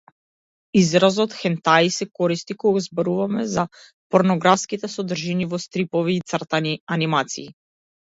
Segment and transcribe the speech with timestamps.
[0.79, 3.67] Изразот хентаи се користи кога зборуваме за
[4.09, 7.51] порнографските содржини во стрипови и цртани анимации.